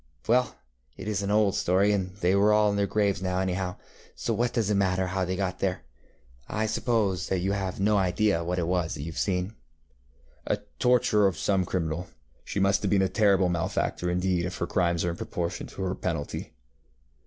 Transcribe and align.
Well, 0.27 0.55
it 0.97 1.07
is 1.07 1.21
an 1.21 1.29
old 1.29 1.53
story, 1.53 1.91
and 1.91 2.15
they 2.15 2.33
are 2.33 2.51
all 2.51 2.71
in 2.71 2.75
their 2.75 2.87
graves 2.87 3.21
now 3.21 3.37
anyhow, 3.37 3.75
so 4.15 4.33
what 4.33 4.51
does 4.51 4.71
it 4.71 4.73
matter 4.73 5.05
how 5.05 5.25
they 5.25 5.35
got 5.35 5.59
there. 5.59 5.83
I 6.49 6.65
suppose 6.65 7.27
that 7.29 7.37
you 7.37 7.51
have 7.51 7.79
no 7.79 7.99
idea 7.99 8.43
what 8.43 8.57
it 8.57 8.65
was 8.65 8.95
that 8.95 9.03
you 9.03 9.11
have 9.11 9.19
seen? 9.19 9.53
ŌĆØ 10.49 10.49
ŌĆ£The 10.57 10.63
torture 10.79 11.27
of 11.27 11.37
some 11.37 11.65
criminal. 11.65 12.07
She 12.43 12.59
must 12.59 12.81
have 12.81 12.89
been 12.89 13.03
a 13.03 13.09
terrible 13.09 13.47
malefactor 13.49 14.09
indeed 14.09 14.43
if 14.45 14.57
her 14.57 14.65
crimes 14.65 15.05
are 15.05 15.11
in 15.11 15.17
proportion 15.17 15.67
to 15.67 15.83
her 15.83 15.93
penalty. 15.93 16.55